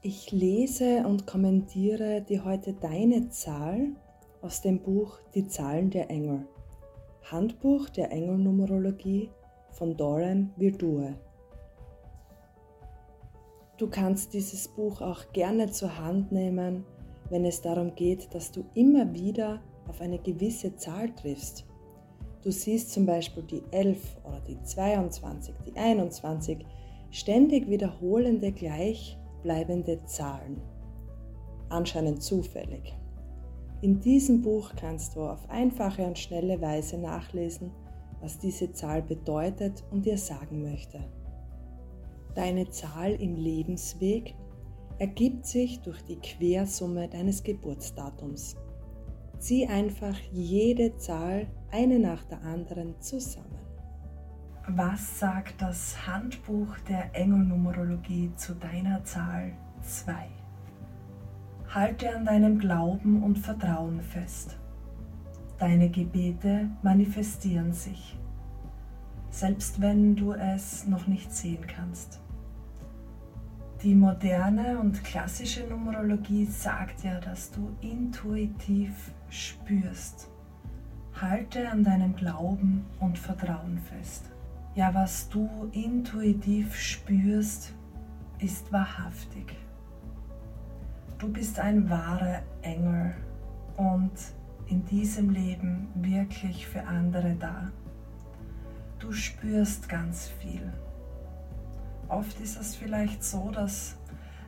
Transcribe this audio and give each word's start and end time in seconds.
Ich 0.00 0.30
lese 0.30 1.04
und 1.08 1.26
kommentiere 1.26 2.22
dir 2.22 2.44
heute 2.44 2.72
deine 2.72 3.30
Zahl 3.30 3.96
aus 4.42 4.62
dem 4.62 4.78
Buch 4.78 5.18
Die 5.34 5.48
Zahlen 5.48 5.90
der 5.90 6.08
Engel. 6.08 6.46
Handbuch 7.24 7.88
der 7.88 8.12
Engelnumerologie 8.12 9.28
von 9.72 9.96
Doran 9.96 10.52
Virtue. 10.56 11.16
Du 13.76 13.88
kannst 13.88 14.34
dieses 14.34 14.68
Buch 14.68 15.00
auch 15.00 15.32
gerne 15.32 15.68
zur 15.72 15.98
Hand 15.98 16.30
nehmen, 16.30 16.84
wenn 17.28 17.44
es 17.44 17.60
darum 17.60 17.92
geht, 17.96 18.32
dass 18.32 18.52
du 18.52 18.64
immer 18.74 19.12
wieder 19.12 19.60
auf 19.88 20.00
eine 20.00 20.20
gewisse 20.20 20.76
Zahl 20.76 21.12
triffst. 21.16 21.66
Du 22.42 22.52
siehst 22.52 22.92
zum 22.92 23.04
Beispiel 23.04 23.42
die 23.42 23.64
11 23.72 24.16
oder 24.22 24.40
die 24.46 24.62
22, 24.62 25.56
die 25.66 25.76
21, 25.76 26.64
ständig 27.10 27.68
wiederholende 27.68 28.52
gleich 28.52 29.18
bleibende 29.42 30.04
Zahlen. 30.04 30.60
Anscheinend 31.68 32.22
zufällig. 32.22 32.94
In 33.80 34.00
diesem 34.00 34.42
Buch 34.42 34.72
kannst 34.74 35.14
du 35.14 35.22
auf 35.22 35.48
einfache 35.48 36.04
und 36.04 36.18
schnelle 36.18 36.60
Weise 36.60 36.98
nachlesen, 36.98 37.70
was 38.20 38.38
diese 38.38 38.72
Zahl 38.72 39.02
bedeutet 39.02 39.84
und 39.90 40.04
dir 40.04 40.18
sagen 40.18 40.62
möchte. 40.62 40.98
Deine 42.34 42.68
Zahl 42.70 43.12
im 43.12 43.36
Lebensweg 43.36 44.34
ergibt 44.98 45.46
sich 45.46 45.80
durch 45.80 46.02
die 46.02 46.16
Quersumme 46.16 47.08
deines 47.08 47.42
Geburtsdatums. 47.42 48.56
Zieh 49.38 49.66
einfach 49.66 50.18
jede 50.32 50.96
Zahl 50.96 51.46
eine 51.70 51.98
nach 52.00 52.24
der 52.24 52.42
anderen 52.42 53.00
zusammen. 53.00 53.57
Was 54.76 55.18
sagt 55.18 55.62
das 55.62 56.06
Handbuch 56.06 56.76
der 56.86 57.14
Engelnumerologie 57.14 58.32
zu 58.36 58.54
deiner 58.54 59.02
Zahl 59.02 59.52
2? 59.80 60.12
Halte 61.70 62.14
an 62.14 62.26
deinem 62.26 62.58
Glauben 62.58 63.22
und 63.22 63.38
Vertrauen 63.38 64.02
fest. 64.02 64.58
Deine 65.58 65.88
Gebete 65.88 66.68
manifestieren 66.82 67.72
sich, 67.72 68.18
selbst 69.30 69.80
wenn 69.80 70.16
du 70.16 70.34
es 70.34 70.86
noch 70.86 71.06
nicht 71.06 71.32
sehen 71.32 71.66
kannst. 71.66 72.20
Die 73.82 73.94
moderne 73.94 74.78
und 74.80 75.02
klassische 75.02 75.64
Numerologie 75.66 76.44
sagt 76.44 77.04
ja, 77.04 77.18
dass 77.20 77.50
du 77.52 77.74
intuitiv 77.80 79.12
spürst. 79.30 80.28
Halte 81.18 81.70
an 81.70 81.84
deinem 81.84 82.14
Glauben 82.14 82.84
und 83.00 83.16
Vertrauen 83.16 83.78
fest. 83.78 84.30
Ja, 84.78 84.94
was 84.94 85.28
du 85.28 85.68
intuitiv 85.72 86.76
spürst, 86.76 87.74
ist 88.38 88.72
wahrhaftig. 88.72 89.56
Du 91.18 91.32
bist 91.32 91.58
ein 91.58 91.90
wahrer 91.90 92.42
Engel 92.62 93.12
und 93.76 94.12
in 94.68 94.84
diesem 94.84 95.30
Leben 95.30 95.88
wirklich 95.96 96.68
für 96.68 96.86
andere 96.86 97.34
da. 97.34 97.72
Du 99.00 99.10
spürst 99.10 99.88
ganz 99.88 100.28
viel. 100.28 100.72
Oft 102.06 102.38
ist 102.38 102.56
es 102.56 102.76
vielleicht 102.76 103.24
so, 103.24 103.50
dass 103.50 103.96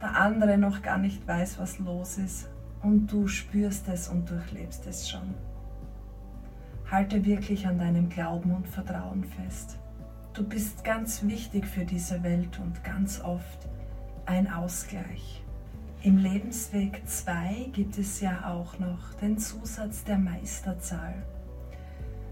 der 0.00 0.16
andere 0.16 0.56
noch 0.56 0.82
gar 0.82 0.98
nicht 0.98 1.26
weiß, 1.26 1.58
was 1.58 1.80
los 1.80 2.18
ist 2.18 2.48
und 2.80 3.08
du 3.08 3.26
spürst 3.26 3.88
es 3.88 4.06
und 4.06 4.30
durchlebst 4.30 4.86
es 4.86 5.10
schon. 5.10 5.34
Halte 6.88 7.24
wirklich 7.24 7.66
an 7.66 7.80
deinem 7.80 8.08
Glauben 8.08 8.54
und 8.54 8.68
Vertrauen 8.68 9.24
fest. 9.24 9.80
Du 10.34 10.42
bist 10.42 10.82
ganz 10.82 11.24
wichtig 11.24 11.66
für 11.66 11.84
diese 11.84 12.22
Welt 12.22 12.58
und 12.58 12.82
ganz 12.82 13.20
oft 13.20 13.68
ein 14.24 14.50
Ausgleich. 14.50 15.44
Im 16.02 16.16
Lebensweg 16.16 17.02
2 17.06 17.68
gibt 17.74 17.98
es 17.98 18.18
ja 18.22 18.50
auch 18.50 18.78
noch 18.78 19.12
den 19.20 19.36
Zusatz 19.36 20.04
der 20.04 20.16
Meisterzahl. 20.16 21.22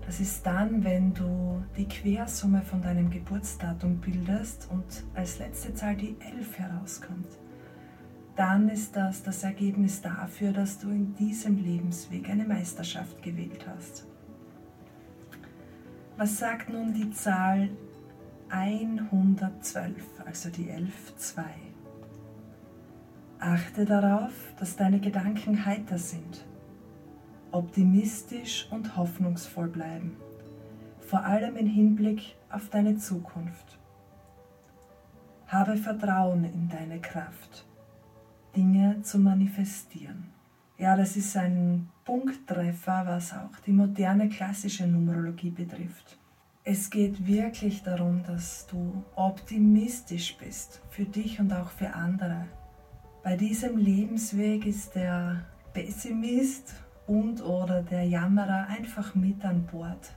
Das 0.06 0.18
ist 0.18 0.46
dann, 0.46 0.82
wenn 0.82 1.12
du 1.12 1.62
die 1.76 1.86
Quersumme 1.86 2.62
von 2.62 2.80
deinem 2.80 3.10
Geburtsdatum 3.10 3.98
bildest 3.98 4.68
und 4.70 5.04
als 5.14 5.38
letzte 5.38 5.74
Zahl 5.74 5.94
die 5.94 6.16
11 6.20 6.58
herauskommt. 6.58 7.38
Dann 8.34 8.70
ist 8.70 8.96
das 8.96 9.22
das 9.22 9.44
Ergebnis 9.44 10.00
dafür, 10.00 10.52
dass 10.52 10.78
du 10.78 10.88
in 10.88 11.14
diesem 11.16 11.58
Lebensweg 11.58 12.30
eine 12.30 12.46
Meisterschaft 12.46 13.22
gewählt 13.22 13.66
hast. 13.68 14.06
Was 16.16 16.38
sagt 16.38 16.70
nun 16.70 16.94
die 16.94 17.10
Zahl 17.10 17.68
112, 18.50 19.94
also 20.26 20.50
die 20.50 20.70
11.2. 20.70 21.42
Achte 23.38 23.84
darauf, 23.84 24.32
dass 24.58 24.76
deine 24.76 24.98
Gedanken 24.98 25.64
heiter 25.64 25.98
sind, 25.98 26.44
optimistisch 27.52 28.66
und 28.70 28.96
hoffnungsvoll 28.96 29.68
bleiben, 29.68 30.16
vor 30.98 31.24
allem 31.24 31.56
im 31.56 31.66
Hinblick 31.66 32.36
auf 32.50 32.68
deine 32.68 32.96
Zukunft. 32.96 33.78
Habe 35.46 35.76
Vertrauen 35.76 36.44
in 36.44 36.68
deine 36.68 37.00
Kraft, 37.00 37.66
Dinge 38.56 39.00
zu 39.02 39.18
manifestieren. 39.18 40.32
Ja, 40.76 40.96
das 40.96 41.16
ist 41.16 41.36
ein 41.36 41.88
Punkttreffer, 42.04 43.04
was 43.06 43.32
auch 43.32 43.60
die 43.64 43.72
moderne 43.72 44.28
klassische 44.28 44.86
Numerologie 44.86 45.50
betrifft. 45.50 46.18
Es 46.62 46.90
geht 46.90 47.26
wirklich 47.26 47.82
darum, 47.82 48.22
dass 48.22 48.66
du 48.66 49.02
optimistisch 49.16 50.36
bist 50.36 50.82
für 50.90 51.06
dich 51.06 51.40
und 51.40 51.54
auch 51.54 51.70
für 51.70 51.94
andere. 51.94 52.44
Bei 53.22 53.34
diesem 53.34 53.78
Lebensweg 53.78 54.66
ist 54.66 54.94
der 54.94 55.46
Pessimist 55.72 56.74
und 57.06 57.42
oder 57.42 57.82
der 57.82 58.04
Jammerer 58.04 58.66
einfach 58.68 59.14
mit 59.14 59.42
an 59.42 59.64
Bord. 59.66 60.12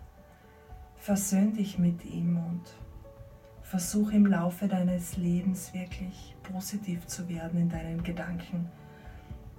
Versöhn 0.98 1.54
dich 1.54 1.80
mit 1.80 2.04
ihm 2.04 2.36
und 2.36 2.64
versuch 3.62 4.12
im 4.12 4.26
Laufe 4.26 4.68
deines 4.68 5.16
Lebens 5.16 5.74
wirklich 5.74 6.36
positiv 6.44 7.08
zu 7.08 7.30
werden 7.30 7.62
in 7.62 7.70
deinen 7.70 8.04
Gedanken. 8.04 8.70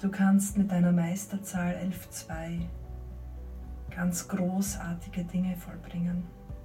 Du 0.03 0.11
kannst 0.11 0.59
mit 0.59 0.71
deiner 0.71 0.93
Meisterzahl 0.93 1.77
11.2 1.77 2.61
ganz 3.91 4.29
großartige 4.29 5.25
Dinge 5.25 5.57
vollbringen. 5.57 6.25